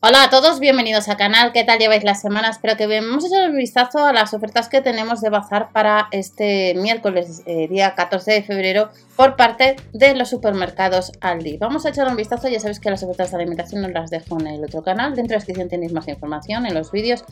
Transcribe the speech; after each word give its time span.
Hola 0.00 0.22
a 0.22 0.30
todos, 0.30 0.60
bienvenidos 0.60 1.08
al 1.08 1.16
canal. 1.16 1.50
¿Qué 1.50 1.64
tal 1.64 1.80
lleváis 1.80 2.04
la 2.04 2.14
semana? 2.14 2.50
Espero 2.50 2.76
que 2.76 2.86
bien. 2.86 3.04
Vamos 3.04 3.24
a 3.24 3.26
echar 3.26 3.50
un 3.50 3.56
vistazo 3.56 4.06
a 4.06 4.12
las 4.12 4.32
ofertas 4.32 4.68
que 4.68 4.80
tenemos 4.80 5.20
de 5.20 5.28
bazar 5.28 5.70
para 5.72 6.06
este 6.12 6.74
miércoles, 6.74 7.42
eh, 7.46 7.66
día 7.66 7.96
14 7.96 8.30
de 8.30 8.42
febrero, 8.44 8.90
por 9.16 9.34
parte 9.34 9.74
de 9.92 10.14
los 10.14 10.28
supermercados 10.28 11.10
Aldi. 11.20 11.56
Vamos 11.56 11.84
a 11.84 11.88
echar 11.88 12.06
un 12.06 12.14
vistazo. 12.14 12.46
Ya 12.46 12.60
sabéis 12.60 12.78
que 12.78 12.90
las 12.90 13.02
ofertas 13.02 13.32
de 13.32 13.38
alimentación 13.38 13.84
os 13.84 13.90
las 13.90 14.08
dejo 14.10 14.38
en 14.38 14.46
el 14.46 14.62
otro 14.62 14.84
canal. 14.84 15.16
Dentro 15.16 15.30
de 15.30 15.34
la 15.34 15.38
descripción 15.38 15.68
tenéis 15.68 15.92
más 15.92 16.06
información 16.06 16.64
en 16.64 16.74
los 16.74 16.92
vídeos. 16.92 17.24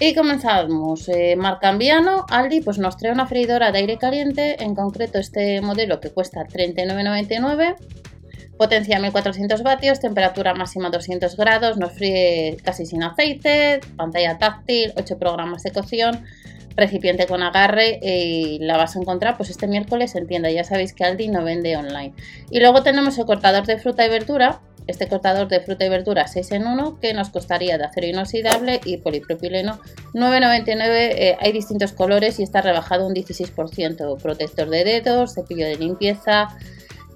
Y 0.00 0.12
comenzamos. 0.12 1.08
Eh, 1.08 1.36
Marcambiano, 1.36 2.26
Aldi, 2.28 2.60
pues 2.60 2.78
nos 2.78 2.96
trae 2.96 3.12
una 3.12 3.28
freidora 3.28 3.70
de 3.70 3.78
aire 3.78 3.98
caliente. 3.98 4.64
En 4.64 4.74
concreto, 4.74 5.20
este 5.20 5.60
modelo 5.60 6.00
que 6.00 6.10
cuesta 6.10 6.40
39,99 6.42 7.76
Potencia 8.60 9.00
1400 9.00 9.62
vatios, 9.62 10.00
temperatura 10.00 10.52
máxima 10.52 10.90
200 10.90 11.34
grados, 11.38 11.78
nos 11.78 11.92
fríe 11.92 12.58
casi 12.62 12.84
sin 12.84 13.02
aceite, 13.02 13.80
pantalla 13.96 14.36
táctil, 14.36 14.92
8 14.98 15.18
programas 15.18 15.62
de 15.62 15.72
cocción, 15.72 16.26
recipiente 16.76 17.26
con 17.26 17.42
agarre 17.42 17.98
y 18.02 18.58
la 18.58 18.76
vas 18.76 18.96
a 18.96 18.98
encontrar 18.98 19.38
pues 19.38 19.48
este 19.48 19.66
miércoles 19.66 20.14
en 20.14 20.26
tienda. 20.26 20.50
Ya 20.50 20.62
sabéis 20.64 20.92
que 20.92 21.04
Aldi 21.04 21.28
no 21.28 21.42
vende 21.42 21.74
online. 21.74 22.12
Y 22.50 22.60
luego 22.60 22.82
tenemos 22.82 23.16
el 23.16 23.24
cortador 23.24 23.64
de 23.64 23.78
fruta 23.78 24.04
y 24.04 24.10
verdura, 24.10 24.60
este 24.86 25.08
cortador 25.08 25.48
de 25.48 25.60
fruta 25.60 25.86
y 25.86 25.88
verdura 25.88 26.26
6 26.26 26.52
en 26.52 26.66
1 26.66 27.00
que 27.00 27.14
nos 27.14 27.30
costaría 27.30 27.78
de 27.78 27.84
acero 27.84 28.08
inoxidable 28.08 28.80
y 28.84 28.98
polipropileno 28.98 29.80
9,99 30.12 30.80
eh, 30.90 31.36
hay 31.40 31.52
distintos 31.52 31.92
colores 31.92 32.40
y 32.40 32.42
está 32.42 32.60
rebajado 32.60 33.06
un 33.06 33.14
16% 33.14 34.20
protector 34.20 34.68
de 34.68 34.84
dedos 34.84 35.34
cepillo 35.34 35.66
de 35.66 35.76
limpieza 35.76 36.48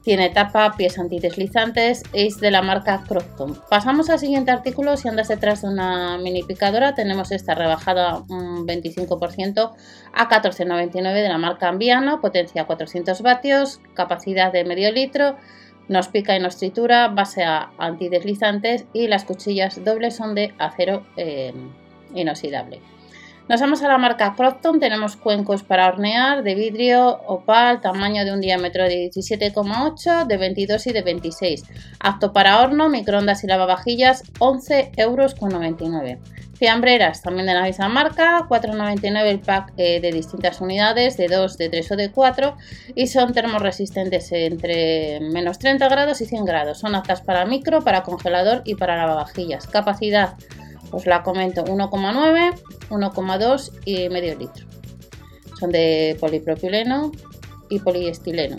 tiene 0.05 0.29
tapa, 0.29 0.75
pies 0.77 0.99
antideslizantes, 0.99 2.03
es 2.13 2.39
de 2.39 2.51
la 2.51 2.61
marca 2.61 3.03
Crofton. 3.09 3.59
Pasamos 3.71 4.11
al 4.11 4.19
siguiente 4.19 4.51
artículo. 4.51 4.99
Si 4.99 5.09
andas 5.09 5.29
detrás 5.29 5.63
de 5.63 5.69
una 5.69 6.19
mini 6.19 6.43
picadora, 6.43 6.95
tenemos 6.95 7.33
esta 7.33 7.55
rebajada 7.55 8.23
un 8.29 8.67
25% 8.67 9.73
a 10.13 10.29
14,99 10.29 11.15
de 11.15 11.29
la 11.29 11.39
marca 11.39 11.69
Ambiano, 11.69 12.21
potencia 12.21 12.67
400 12.67 13.23
vatios, 13.23 13.81
capacidad 13.95 14.53
de 14.53 14.65
medio 14.65 14.93
litro. 14.93 15.37
Nos 15.89 16.09
pica 16.09 16.37
y 16.37 16.41
nos 16.41 16.59
tritura, 16.59 17.09
base 17.09 17.43
a 17.43 17.71
antideslizantes 17.79 18.85
y 18.93 19.07
las 19.09 19.25
cuchillas 19.25 19.83
dobles 19.85 20.17
son 20.17 20.35
de 20.35 20.55
acero 20.59 21.07
eh, 21.17 21.55
inoxidable. 22.15 22.81
Nos 23.47 23.61
vamos 23.61 23.83
a 23.83 23.89
la 23.89 23.99
marca 23.99 24.35
Crofton, 24.35 24.81
tenemos 24.81 25.17
cuencos 25.17 25.63
para 25.63 25.87
hornear 25.87 26.43
de 26.43 26.55
vidrio 26.55 27.21
opal, 27.27 27.83
tamaño 27.83 28.25
de 28.25 28.33
un 28.33 28.41
diámetro 28.41 28.85
de 28.85 29.11
17,8, 29.11 30.25
de 30.27 30.37
22 30.39 30.87
y 30.87 30.93
de 30.95 31.03
26. 31.03 31.65
Apto 32.01 32.33
para 32.33 32.63
horno, 32.63 32.89
microondas 32.89 33.45
y 33.45 33.47
lavavajillas, 33.47 34.25
11,99 34.39 34.97
euros. 34.97 35.35
Fiambreras, 36.55 37.21
también 37.21 37.47
de 37.47 37.53
la 37.53 37.65
misma 37.65 37.91
marca, 37.91 38.47
4,99 38.49 39.25
el 39.27 39.41
pack 39.41 39.75
eh, 39.77 40.01
de 40.01 40.11
distintas 40.11 40.63
unidades, 40.63 41.19
de 41.19 41.29
2, 41.29 41.59
de 41.59 41.69
3 41.69 41.93
o 41.93 41.97
de 41.97 42.13
4, 42.13 42.57
y 42.95 43.09
son 43.09 43.35
termoresistentes 43.35 44.33
entre 44.33 45.21
menos 45.21 45.59
30 45.59 45.87
grados 45.91 46.23
y 46.23 46.25
100 46.25 46.47
grados. 46.47 46.79
Son 46.79 46.95
aptas 46.95 47.21
para 47.21 47.45
micro, 47.45 47.83
para 47.83 48.05
congelador 48.05 48.63
y 48.65 48.77
para 48.77 48.97
lavavajillas. 48.97 49.67
Capacidad 49.67 50.35
os 50.95 51.07
la 51.07 51.23
comento 51.23 51.65
1,9, 51.65 52.55
1,2 52.91 53.73
y 53.85 54.09
medio 54.09 54.39
litro. 54.39 54.67
Son 55.59 55.71
de 55.71 56.17
polipropileno 56.21 57.13
y 57.69 57.81
poliestileno. 57.81 58.57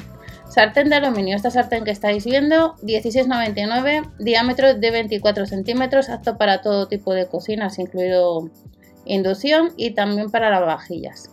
Sartén 0.49 0.89
de 0.89 0.95
aluminio. 0.95 1.35
Esta 1.35 1.51
sartén 1.51 1.83
que 1.83 1.91
estáis 1.91 2.23
viendo, 2.23 2.75
16,99, 2.77 4.11
diámetro 4.19 4.73
de 4.73 4.91
24 4.91 5.45
centímetros, 5.45 6.09
apto 6.09 6.37
para 6.37 6.61
todo 6.61 6.87
tipo 6.87 7.13
de 7.13 7.27
cocinas, 7.27 7.79
incluido 7.79 8.49
inducción 9.05 9.73
y 9.75 9.91
también 9.91 10.31
para 10.31 10.49
lavavajillas. 10.49 11.29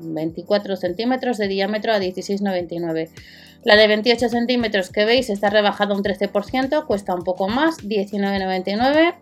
24 0.00 0.76
centímetros 0.76 1.38
de 1.38 1.48
diámetro 1.48 1.92
a 1.92 1.98
16,99. 1.98 3.10
La 3.64 3.76
de 3.76 3.86
28 3.86 4.28
centímetros 4.28 4.90
que 4.90 5.04
veis 5.04 5.30
está 5.30 5.50
rebajada 5.50 5.94
un 5.94 6.02
13%, 6.02 6.86
cuesta 6.86 7.14
un 7.14 7.22
poco 7.22 7.48
más, 7.48 7.78
19,99 7.78 9.14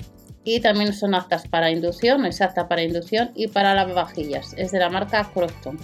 y 0.44 0.60
también 0.60 0.92
son 0.92 1.14
aptas 1.14 1.46
para 1.48 1.70
inducción, 1.70 2.24
es 2.24 2.40
apta 2.40 2.68
para 2.68 2.82
inducción 2.82 3.30
y 3.34 3.48
para 3.48 3.74
lavavajillas. 3.74 4.54
Es 4.56 4.72
de 4.72 4.78
la 4.78 4.90
marca 4.90 5.30
Crofton. 5.32 5.78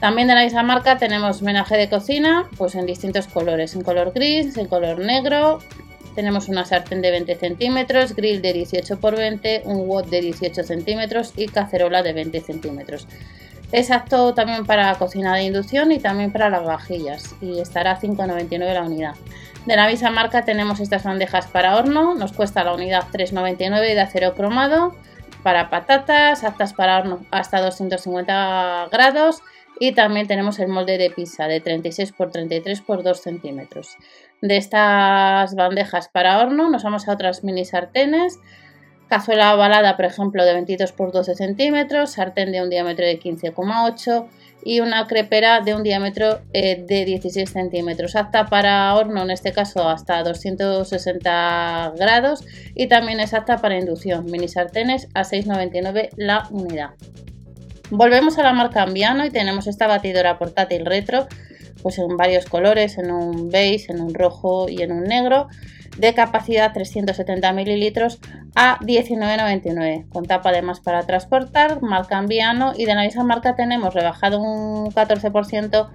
También 0.00 0.28
de 0.28 0.34
la 0.34 0.44
misma 0.44 0.62
marca 0.62 0.96
tenemos 0.96 1.42
menaje 1.42 1.76
de 1.76 1.90
cocina, 1.90 2.48
pues 2.56 2.74
en 2.74 2.86
distintos 2.86 3.26
colores, 3.26 3.74
en 3.74 3.82
color 3.82 4.12
gris, 4.12 4.56
en 4.56 4.66
color 4.66 4.98
negro. 4.98 5.58
Tenemos 6.14 6.48
una 6.48 6.64
sartén 6.64 7.02
de 7.02 7.10
20 7.10 7.36
centímetros, 7.36 8.16
grill 8.16 8.42
de 8.42 8.52
18 8.54 8.94
x 8.94 9.10
20, 9.16 9.62
un 9.66 9.86
wok 9.88 10.06
de 10.06 10.22
18 10.22 10.64
centímetros 10.64 11.32
y 11.36 11.46
cacerola 11.46 12.02
de 12.02 12.14
20 12.14 12.40
centímetros. 12.40 13.06
Es 13.72 13.90
apto 13.92 14.34
también 14.34 14.66
para 14.66 14.94
cocina 14.96 15.34
de 15.36 15.44
inducción 15.44 15.92
y 15.92 16.00
también 16.00 16.32
para 16.32 16.50
las 16.50 16.64
vajillas 16.64 17.36
y 17.40 17.60
estará 17.60 17.92
a 17.92 18.00
5,99 18.00 18.74
la 18.74 18.82
unidad. 18.82 19.14
De 19.64 19.76
la 19.76 19.86
misma 19.86 20.10
marca 20.10 20.44
tenemos 20.44 20.80
estas 20.80 21.04
bandejas 21.04 21.46
para 21.46 21.76
horno, 21.76 22.14
nos 22.14 22.32
cuesta 22.32 22.64
la 22.64 22.74
unidad 22.74 23.04
3,99 23.12 23.80
de 23.94 24.00
acero 24.00 24.34
cromado 24.34 24.94
para 25.42 25.70
patatas, 25.70 26.42
aptas 26.42 26.72
para 26.72 26.98
horno 26.98 27.24
hasta 27.30 27.60
250 27.60 28.88
grados 28.90 29.42
y 29.78 29.92
también 29.92 30.26
tenemos 30.26 30.58
el 30.58 30.68
molde 30.68 30.98
de 30.98 31.10
pizza 31.10 31.46
de 31.46 31.60
36 31.60 32.10
x 32.10 32.32
33 32.32 32.78
x 32.80 33.04
2 33.04 33.20
centímetros. 33.20 33.96
De 34.40 34.56
estas 34.56 35.54
bandejas 35.54 36.08
para 36.08 36.38
horno 36.40 36.70
nos 36.70 36.82
vamos 36.82 37.06
a 37.06 37.12
otras 37.12 37.44
mini 37.44 37.64
sartenes 37.64 38.38
cazuela 39.10 39.54
ovalada, 39.56 39.96
por 39.96 40.04
ejemplo, 40.04 40.44
de 40.44 40.52
22 40.54 40.92
por 40.92 41.10
12 41.10 41.34
centímetros, 41.34 42.12
sartén 42.12 42.52
de 42.52 42.62
un 42.62 42.70
diámetro 42.70 43.04
de 43.04 43.18
15,8 43.18 44.26
y 44.64 44.78
una 44.80 45.08
crepera 45.08 45.60
de 45.60 45.74
un 45.74 45.82
diámetro 45.82 46.42
eh, 46.52 46.84
de 46.86 47.04
16 47.04 47.50
centímetros, 47.50 48.14
apta 48.14 48.46
para 48.46 48.94
horno, 48.94 49.22
en 49.22 49.30
este 49.32 49.52
caso 49.52 49.88
hasta 49.88 50.22
260 50.22 51.94
grados 51.96 52.44
y 52.74 52.86
también 52.86 53.18
es 53.18 53.34
apta 53.34 53.58
para 53.58 53.78
inducción, 53.78 54.26
mini 54.26 54.46
sartenes 54.46 55.08
a 55.14 55.22
6,99 55.22 56.10
la 56.16 56.46
unidad. 56.50 56.90
Volvemos 57.90 58.38
a 58.38 58.44
la 58.44 58.52
marca 58.52 58.82
Ambiano 58.82 59.26
y 59.26 59.30
tenemos 59.30 59.66
esta 59.66 59.88
batidora 59.88 60.38
portátil 60.38 60.86
retro, 60.86 61.26
pues 61.82 61.98
en 61.98 62.16
varios 62.16 62.44
colores, 62.44 62.96
en 62.96 63.10
un 63.10 63.50
beige, 63.50 63.90
en 63.92 64.00
un 64.00 64.14
rojo 64.14 64.68
y 64.68 64.82
en 64.82 64.92
un 64.92 65.02
negro 65.02 65.48
de 66.00 66.14
capacidad 66.14 66.72
370 66.72 67.52
mililitros 67.52 68.18
a 68.54 68.78
19,99 68.80 70.08
con 70.08 70.24
tapa 70.24 70.48
además 70.48 70.80
para 70.80 71.02
transportar, 71.06 71.82
marca 71.82 72.16
Ambiano 72.16 72.72
y 72.76 72.86
de 72.86 72.94
la 72.94 73.02
misma 73.02 73.24
marca 73.24 73.54
tenemos 73.54 73.92
rebajado 73.92 74.40
un 74.40 74.90
14% 74.92 75.88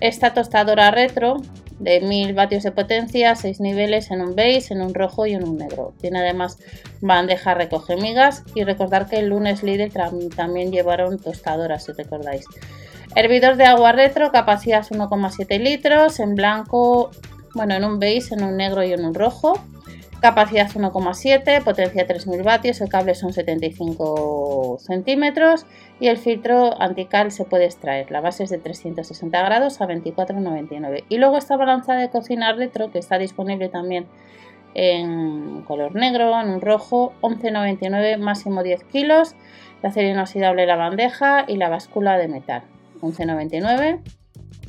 esta 0.00 0.34
tostadora 0.34 0.90
retro 0.90 1.36
de 1.78 2.00
1000 2.00 2.34
vatios 2.34 2.64
de 2.64 2.72
potencia, 2.72 3.36
6 3.36 3.60
niveles 3.60 4.10
en 4.10 4.20
un 4.20 4.34
beige, 4.34 4.74
en 4.74 4.82
un 4.82 4.94
rojo 4.94 5.26
y 5.26 5.32
en 5.34 5.44
un 5.44 5.56
negro. 5.58 5.94
Tiene 6.00 6.20
además 6.20 6.58
bandeja 7.00 7.54
recoge 7.54 7.96
migas 7.96 8.44
y 8.54 8.64
recordar 8.64 9.08
que 9.08 9.18
el 9.18 9.28
lunes 9.28 9.62
Lidl 9.62 9.92
también 10.34 10.72
llevaron 10.72 11.18
tostadoras 11.18 11.84
si 11.84 11.92
recordáis. 11.92 12.44
Hervidor 13.14 13.56
de 13.56 13.66
agua 13.66 13.92
retro, 13.92 14.32
capacidad 14.32 14.84
1,7 14.86 15.60
litros, 15.60 16.18
en 16.18 16.34
blanco 16.34 17.10
bueno, 17.54 17.74
en 17.74 17.84
un 17.84 17.98
beige, 17.98 18.34
en 18.34 18.44
un 18.44 18.56
negro 18.56 18.82
y 18.82 18.92
en 18.92 19.04
un 19.04 19.14
rojo. 19.14 19.54
Capacidad 20.20 20.70
1,7, 20.70 21.64
potencia 21.64 22.06
3000 22.06 22.42
vatios, 22.44 22.80
el 22.80 22.88
cable 22.88 23.16
son 23.16 23.32
75 23.32 24.76
centímetros 24.78 25.66
y 25.98 26.06
el 26.06 26.16
filtro 26.16 26.80
antical 26.80 27.32
se 27.32 27.44
puede 27.44 27.64
extraer. 27.64 28.08
La 28.12 28.20
base 28.20 28.44
es 28.44 28.50
de 28.50 28.58
360 28.58 29.42
grados 29.42 29.80
a 29.80 29.88
24,99. 29.88 31.04
Y 31.08 31.18
luego 31.18 31.38
esta 31.38 31.56
balanza 31.56 31.94
de 31.94 32.08
cocina 32.08 32.52
retro 32.52 32.92
que 32.92 33.00
está 33.00 33.18
disponible 33.18 33.68
también 33.68 34.06
en 34.74 35.62
color 35.62 35.96
negro, 35.96 36.40
en 36.40 36.50
un 36.50 36.60
rojo, 36.60 37.12
11,99, 37.20 38.16
máximo 38.18 38.62
10 38.62 38.84
kilos, 38.84 39.34
de 39.82 39.88
acero 39.88 40.08
inoxidable 40.08 40.66
la 40.66 40.76
bandeja 40.76 41.44
y 41.48 41.56
la 41.56 41.68
báscula 41.68 42.16
de 42.16 42.28
metal, 42.28 42.62
11,99 43.00 44.21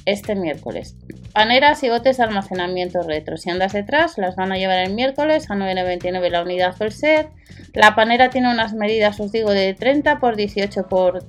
este 0.05 0.35
miércoles. 0.35 0.95
Paneras 1.33 1.83
y 1.83 1.89
botes 1.89 2.17
de 2.17 2.23
almacenamiento 2.23 3.01
retro. 3.01 3.37
Si 3.37 3.49
andas 3.49 3.73
detrás, 3.73 4.17
las 4.17 4.35
van 4.35 4.51
a 4.51 4.57
llevar 4.57 4.79
el 4.79 4.93
miércoles 4.93 5.49
a 5.49 5.55
9,99 5.55 6.29
la 6.29 6.43
unidad 6.43 6.75
full 6.75 6.89
set. 6.89 7.29
La 7.73 7.95
panera 7.95 8.29
tiene 8.29 8.51
unas 8.51 8.73
medidas, 8.73 9.19
os 9.19 9.31
digo, 9.31 9.51
de 9.51 9.73
30 9.73 10.19
por 10.19 10.35
18 10.35 10.87
por 10.87 11.23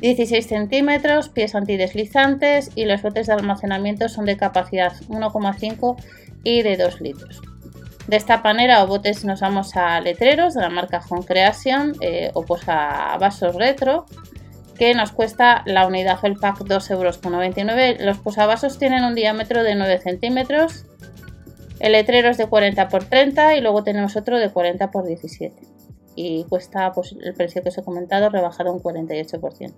16 0.00 0.46
centímetros, 0.46 1.28
pies 1.28 1.54
antideslizantes 1.54 2.70
y 2.74 2.84
los 2.84 3.02
botes 3.02 3.26
de 3.26 3.32
almacenamiento 3.32 4.08
son 4.08 4.26
de 4.26 4.36
capacidad 4.36 4.92
1,5 5.08 5.96
y 6.44 6.62
de 6.62 6.76
2 6.76 7.00
litros. 7.00 7.40
De 8.06 8.16
esta 8.16 8.42
panera 8.42 8.82
o 8.82 8.86
botes 8.86 9.24
nos 9.24 9.40
vamos 9.40 9.76
a 9.76 10.00
letreros 10.00 10.54
de 10.54 10.62
la 10.62 10.70
marca 10.70 11.02
Home 11.08 11.26
Creation 11.26 11.94
eh, 12.00 12.30
o 12.32 12.42
pues 12.42 12.62
a 12.66 13.18
vasos 13.18 13.54
retro 13.54 14.06
que 14.78 14.94
nos 14.94 15.12
cuesta 15.12 15.62
la 15.66 15.86
unidad 15.86 16.18
el 16.22 16.36
pack 16.36 16.60
2,99 16.60 16.90
euros. 16.92 18.00
Los 18.00 18.18
posavasos 18.18 18.78
tienen 18.78 19.04
un 19.04 19.14
diámetro 19.14 19.62
de 19.62 19.74
9 19.74 19.98
centímetros 19.98 20.86
El 21.80 21.92
letrero 21.92 22.30
es 22.30 22.38
de 22.38 22.46
40 22.46 22.82
x 22.82 23.08
30 23.08 23.56
y 23.56 23.60
luego 23.60 23.84
tenemos 23.84 24.16
otro 24.16 24.38
de 24.38 24.50
40 24.50 24.84
x 24.84 25.04
17 25.06 25.78
y 26.20 26.44
cuesta 26.48 26.90
pues, 26.92 27.14
el 27.22 27.32
precio 27.34 27.62
que 27.62 27.68
os 27.68 27.78
he 27.78 27.84
comentado 27.84 28.28
rebajado 28.28 28.72
un 28.72 28.82
48%. 28.82 29.72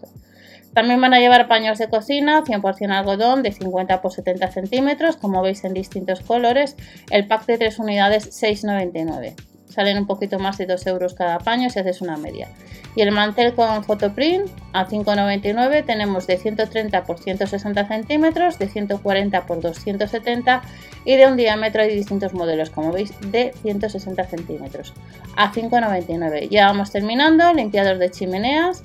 También 0.73 1.01
van 1.01 1.13
a 1.13 1.19
llevar 1.19 1.49
paños 1.49 1.77
de 1.79 1.91
cocina 1.91 2.43
100% 2.45 2.91
algodón 2.93 3.43
de 3.43 3.53
50 3.53 3.95
x 3.95 4.15
70 4.15 4.49
centímetros, 4.51 5.17
como 5.17 5.43
veis 5.43 5.65
en 5.65 5.75
distintos 5.75 6.21
colores. 6.21 6.77
El 7.11 7.27
pack 7.27 7.45
de 7.45 7.59
3 7.59 7.79
unidades 7.81 8.43
6,99. 8.43 9.35
Salen 9.71 9.99
un 9.99 10.07
poquito 10.07 10.39
más 10.39 10.59
de 10.59 10.67
2 10.67 10.87
euros 10.89 11.15
cada 11.15 11.39
paño 11.39 11.71
si 11.71 11.79
haces 11.79 12.03
una 12.03 12.17
media. 12.17 12.49
Y 12.97 13.03
el 13.03 13.13
mantel 13.13 13.55
con 13.55 13.85
fotoprint 13.85 14.49
a 14.73 14.87
5,99 14.87 15.87
tenemos 15.87 16.27
de 16.27 16.37
130 16.37 16.99
x 16.99 17.21
160 17.23 17.87
centímetros, 17.87 18.59
de 18.59 18.69
140 18.69 19.37
x 19.39 19.63
270 19.63 20.63
y 21.05 21.17
de 21.17 21.27
un 21.27 21.37
diámetro 21.37 21.83
de 21.83 21.89
distintos 21.89 22.35
modelos, 22.35 22.71
como 22.71 22.93
veis, 22.93 23.13
de 23.31 23.53
160 23.63 24.25
centímetros 24.25 24.93
a 25.37 25.53
5,99. 25.53 26.49
Ya 26.49 26.67
vamos 26.67 26.91
terminando, 26.91 27.53
limpiador 27.55 27.99
de 27.99 28.11
chimeneas, 28.11 28.83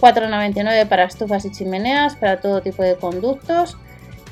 4,99 0.00 0.86
para 0.86 1.04
estufas 1.04 1.46
y 1.46 1.50
chimeneas, 1.50 2.14
para 2.16 2.40
todo 2.40 2.60
tipo 2.60 2.82
de 2.82 2.96
conductos. 2.96 3.78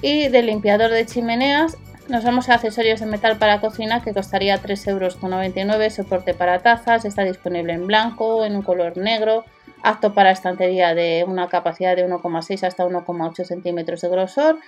Y 0.03 0.29
de 0.29 0.43
limpiador 0.43 0.91
de 0.91 1.07
chimeneas 1.07 1.79
nos 2.09 2.25
vamos 2.25 2.49
a 2.49 2.55
accesorios 2.55 3.01
de 3.01 3.07
metal 3.07 3.39
para 3.39 3.61
cocina 3.61 4.03
que 4.03 4.13
costaría 4.13 4.61
3,99 4.61 5.57
euros, 5.71 5.95
soporte 5.95 6.35
para 6.35 6.59
tazas, 6.61 7.05
está 7.05 7.25
disponible 7.25 7.73
en 7.73 7.87
blanco, 7.87 8.45
en 8.45 8.57
un 8.57 8.63
color 8.63 8.97
negro, 8.97 9.45
apto 9.83 10.13
para 10.15 10.31
estantería 10.31 10.95
de 10.95 11.25
una 11.27 11.49
capacidad 11.49 11.97
de 11.97 12.07
1,6 12.07 12.67
hasta 12.67 12.85
1,8 12.85 13.45
centímetros 13.45 14.03
de 14.03 14.09
grosor, 14.09 14.59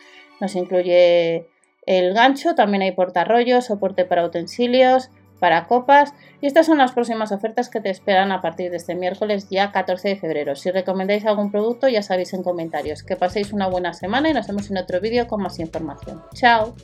nos 0.40 0.54
incluye 0.54 1.46
el 1.84 2.14
gancho, 2.14 2.54
también 2.54 2.82
hay 2.82 2.92
portarrollos, 2.92 3.66
soporte 3.66 4.04
para 4.04 4.24
utensilios, 4.24 5.10
para 5.38 5.66
copas 5.66 6.14
y 6.40 6.46
estas 6.46 6.66
son 6.66 6.78
las 6.78 6.92
próximas 6.92 7.32
ofertas 7.32 7.68
que 7.68 7.80
te 7.80 7.90
esperan 7.90 8.32
a 8.32 8.40
partir 8.40 8.70
de 8.70 8.76
este 8.76 8.94
miércoles 8.94 9.48
ya 9.50 9.72
14 9.72 10.08
de 10.08 10.16
febrero. 10.16 10.56
Si 10.56 10.70
recomendáis 10.70 11.26
algún 11.26 11.50
producto 11.50 11.88
ya 11.88 12.02
sabéis 12.02 12.32
en 12.34 12.42
comentarios. 12.42 13.02
Que 13.02 13.16
paséis 13.16 13.52
una 13.52 13.68
buena 13.68 13.92
semana 13.92 14.30
y 14.30 14.34
nos 14.34 14.46
vemos 14.46 14.70
en 14.70 14.78
otro 14.78 15.00
vídeo 15.00 15.26
con 15.26 15.42
más 15.42 15.58
información. 15.58 16.22
Chao. 16.34 16.74